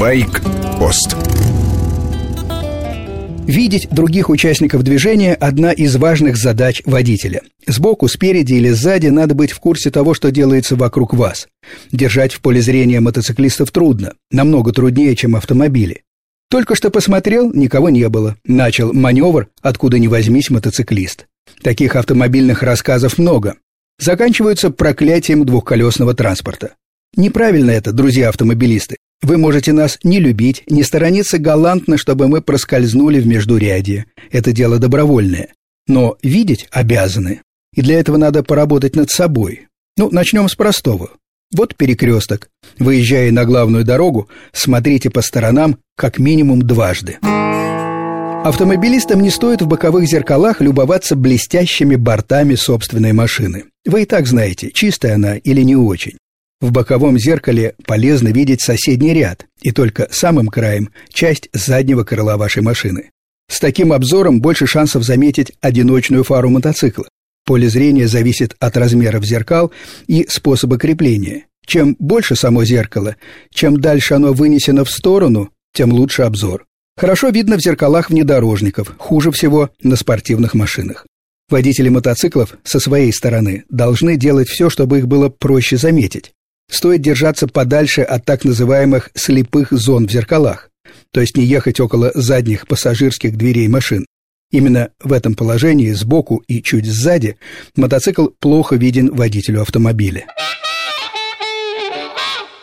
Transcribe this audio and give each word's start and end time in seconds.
Байк-пост 0.00 1.14
Видеть 3.46 3.86
других 3.90 4.30
участников 4.30 4.82
движения– 4.82 5.34
одна 5.40 5.72
из 5.72 5.94
важных 5.96 6.38
задач 6.38 6.80
водителя. 6.86 7.42
Сбоку, 7.66 8.08
спереди 8.08 8.54
или 8.54 8.70
сзади 8.70 9.08
надо 9.08 9.34
быть 9.34 9.50
в 9.52 9.60
курсе 9.60 9.90
того, 9.90 10.14
что 10.14 10.30
делается 10.30 10.74
вокруг 10.74 11.12
вас. 11.12 11.48
Держать 11.92 12.32
в 12.32 12.40
поле 12.40 12.62
зрения 12.62 13.00
мотоциклистов 13.00 13.72
трудно, 13.72 14.14
намного 14.30 14.72
труднее, 14.72 15.14
чем 15.14 15.36
автомобили. 15.36 16.00
Только 16.48 16.76
что 16.76 16.88
посмотрел, 16.88 17.52
никого 17.52 17.90
не 17.90 18.08
было. 18.08 18.36
Начал 18.46 18.94
маневр, 18.94 19.48
откуда 19.60 19.98
ни 19.98 20.06
возьмись 20.06 20.48
мотоциклист. 20.48 21.26
Таких 21.62 21.94
автомобильных 21.94 22.62
рассказов 22.62 23.18
много. 23.18 23.56
Заканчиваются 23.98 24.70
проклятием 24.70 25.44
двухколесного 25.44 26.14
транспорта. 26.14 26.76
Неправильно 27.16 27.72
это, 27.72 27.92
друзья 27.92 28.30
автомобилисты. 28.30 28.96
Вы 29.22 29.36
можете 29.36 29.72
нас 29.72 29.98
не 30.02 30.18
любить, 30.18 30.64
не 30.68 30.82
сторониться 30.82 31.38
галантно, 31.38 31.98
чтобы 31.98 32.26
мы 32.26 32.40
проскользнули 32.40 33.20
в 33.20 33.26
междурядье. 33.26 34.06
Это 34.30 34.52
дело 34.52 34.78
добровольное. 34.78 35.48
Но 35.86 36.16
видеть 36.22 36.68
обязаны. 36.70 37.42
И 37.74 37.82
для 37.82 38.00
этого 38.00 38.16
надо 38.16 38.42
поработать 38.42 38.96
над 38.96 39.10
собой. 39.10 39.68
Ну, 39.96 40.08
начнем 40.10 40.48
с 40.48 40.54
простого. 40.54 41.10
Вот 41.54 41.76
перекресток. 41.76 42.48
Выезжая 42.78 43.30
на 43.32 43.44
главную 43.44 43.84
дорогу, 43.84 44.28
смотрите 44.52 45.10
по 45.10 45.20
сторонам 45.20 45.78
как 45.96 46.18
минимум 46.18 46.62
дважды. 46.62 47.18
Автомобилистам 48.42 49.20
не 49.20 49.28
стоит 49.28 49.60
в 49.60 49.66
боковых 49.66 50.06
зеркалах 50.06 50.62
любоваться 50.62 51.14
блестящими 51.14 51.96
бортами 51.96 52.54
собственной 52.54 53.12
машины. 53.12 53.64
Вы 53.84 54.02
и 54.02 54.06
так 54.06 54.26
знаете, 54.26 54.70
чистая 54.70 55.16
она 55.16 55.36
или 55.36 55.60
не 55.60 55.76
очень. 55.76 56.16
В 56.60 56.72
боковом 56.72 57.18
зеркале 57.18 57.74
полезно 57.86 58.28
видеть 58.28 58.60
соседний 58.60 59.14
ряд 59.14 59.46
и 59.62 59.72
только 59.72 60.08
самым 60.10 60.48
краем 60.48 60.90
часть 61.10 61.48
заднего 61.54 62.04
крыла 62.04 62.36
вашей 62.36 62.62
машины. 62.62 63.10
С 63.50 63.60
таким 63.60 63.94
обзором 63.94 64.42
больше 64.42 64.66
шансов 64.66 65.02
заметить 65.02 65.52
одиночную 65.62 66.22
фару 66.22 66.50
мотоцикла. 66.50 67.08
Поле 67.46 67.68
зрения 67.70 68.06
зависит 68.06 68.56
от 68.60 68.76
размеров 68.76 69.24
зеркал 69.24 69.72
и 70.06 70.26
способа 70.28 70.76
крепления. 70.76 71.46
Чем 71.66 71.96
больше 71.98 72.36
само 72.36 72.64
зеркало, 72.64 73.16
чем 73.52 73.80
дальше 73.80 74.14
оно 74.14 74.34
вынесено 74.34 74.84
в 74.84 74.90
сторону, 74.90 75.50
тем 75.72 75.92
лучше 75.92 76.22
обзор. 76.22 76.66
Хорошо 76.96 77.30
видно 77.30 77.56
в 77.56 77.62
зеркалах 77.62 78.10
внедорожников, 78.10 78.94
хуже 78.98 79.30
всего 79.30 79.70
на 79.82 79.96
спортивных 79.96 80.52
машинах. 80.52 81.06
Водители 81.48 81.88
мотоциклов 81.88 82.58
со 82.64 82.80
своей 82.80 83.12
стороны 83.12 83.64
должны 83.70 84.16
делать 84.16 84.48
все, 84.48 84.68
чтобы 84.68 84.98
их 84.98 85.08
было 85.08 85.30
проще 85.30 85.78
заметить 85.78 86.32
стоит 86.70 87.02
держаться 87.02 87.46
подальше 87.46 88.02
от 88.02 88.24
так 88.24 88.44
называемых 88.44 89.10
слепых 89.14 89.72
зон 89.72 90.06
в 90.06 90.10
зеркалах, 90.10 90.70
то 91.12 91.20
есть 91.20 91.36
не 91.36 91.44
ехать 91.44 91.80
около 91.80 92.12
задних 92.14 92.66
пассажирских 92.66 93.36
дверей 93.36 93.68
машин. 93.68 94.06
Именно 94.50 94.90
в 95.02 95.12
этом 95.12 95.34
положении 95.34 95.92
сбоку 95.92 96.42
и 96.48 96.62
чуть 96.62 96.86
сзади 96.86 97.36
мотоцикл 97.76 98.28
плохо 98.40 98.76
виден 98.76 99.14
водителю 99.14 99.62
автомобиля. 99.62 100.26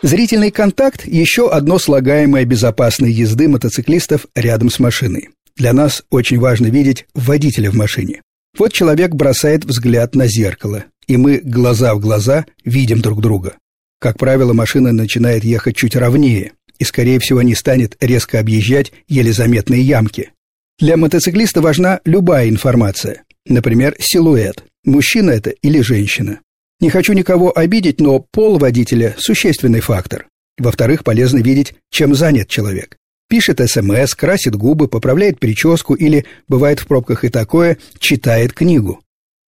Зрительный 0.03 0.51
контакт– 0.51 1.03
еще 1.07 1.49
одно 1.49 1.79
слагаемое 1.79 2.45
безопасной 2.45 3.11
езды 3.11 3.47
мотоциклистов 3.47 4.27
рядом 4.35 4.69
с 4.69 4.79
машиной. 4.79 5.29
Для 5.55 5.73
нас 5.73 6.03
очень 6.11 6.39
важно 6.39 6.67
видеть 6.67 7.07
водителя 7.15 7.71
в 7.71 7.73
машине. 7.73 8.21
Вот 8.57 8.73
человек 8.73 9.11
бросает 9.15 9.65
взгляд 9.65 10.13
на 10.13 10.27
зеркало, 10.27 10.85
и 11.07 11.17
мы 11.17 11.39
глаза 11.43 11.95
в 11.95 11.99
глаза 11.99 12.45
видим 12.63 13.01
друг 13.01 13.21
друга. 13.21 13.55
Как 13.99 14.17
правило, 14.17 14.53
машина 14.53 14.91
начинает 14.91 15.43
ехать 15.43 15.75
чуть 15.75 15.95
ровнее 15.95 16.53
и, 16.77 16.83
скорее 16.83 17.19
всего, 17.19 17.41
не 17.41 17.55
станет 17.55 17.97
резко 17.99 18.39
объезжать 18.39 18.91
еле 19.07 19.33
заметные 19.33 19.81
ямки. 19.81 20.31
Для 20.79 20.95
мотоциклиста 20.95 21.61
важна 21.61 22.01
любая 22.05 22.49
информация, 22.49 23.23
например, 23.47 23.95
силуэт, 23.99 24.63
мужчина 24.85 25.31
это 25.31 25.49
или 25.49 25.81
женщина. 25.81 26.39
Не 26.79 26.91
хочу 26.91 27.13
никого 27.13 27.57
обидеть, 27.57 27.99
но 27.99 28.19
пол 28.19 28.59
водителя– 28.59 29.15
существенный 29.17 29.79
фактор. 29.79 30.27
Во-вторых, 30.59 31.03
полезно 31.03 31.39
видеть, 31.39 31.73
чем 31.89 32.13
занят 32.13 32.47
человек. 32.47 32.97
Пишет 33.29 33.59
СМС, 33.59 34.13
красит 34.13 34.55
губы, 34.55 34.87
поправляет 34.87 35.39
прическу 35.39 35.95
или, 35.95 36.25
бывает 36.47 36.79
в 36.79 36.85
пробках 36.85 37.25
и 37.25 37.29
такое, 37.29 37.77
читает 37.99 38.53
книгу. 38.53 39.01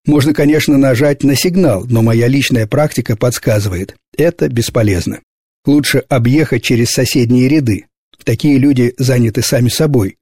Можно, 0.06 0.34
конечно, 0.34 0.76
нажать 0.76 1.22
на 1.22 1.36
сигнал, 1.36 1.84
но 1.88 2.02
моя 2.02 2.26
личная 2.26 2.66
практика 2.66 3.16
подсказывает– 3.16 3.94
это 4.20 4.48
бесполезно. 4.48 5.20
Лучше 5.66 5.98
объехать 6.08 6.62
через 6.62 6.90
соседние 6.90 7.48
ряды. 7.48 7.86
Такие 8.24 8.58
люди 8.58 8.94
заняты 8.98 9.42
сами 9.42 9.68
собой. 9.68 10.16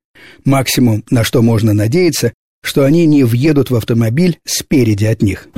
Максимум, 0.44 1.04
на 1.10 1.24
что 1.24 1.42
можно 1.42 1.72
надеяться, 1.72 2.32
что 2.62 2.84
они 2.84 3.06
не 3.06 3.24
въедут 3.24 3.70
в 3.70 3.76
автомобиль 3.76 4.38
спереди 4.44 5.04
от 5.04 5.22
них. 5.22 5.48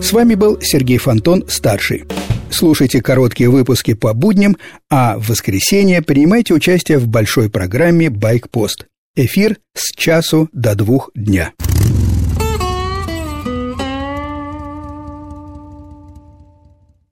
С 0.00 0.12
вами 0.12 0.34
был 0.34 0.60
Сергей 0.60 0.98
Фонтон, 0.98 1.44
старший. 1.48 2.04
Слушайте 2.50 3.02
короткие 3.02 3.50
выпуски 3.50 3.94
по 3.94 4.12
будням, 4.14 4.56
а 4.90 5.18
в 5.18 5.28
воскресенье 5.28 6.02
принимайте 6.02 6.54
участие 6.54 6.98
в 6.98 7.08
большой 7.08 7.50
программе 7.50 8.10
«Байкпост». 8.10 8.86
Эфир 9.16 9.58
с 9.74 9.92
часу 9.96 10.48
до 10.52 10.74
двух 10.74 11.10
дня. 11.14 11.52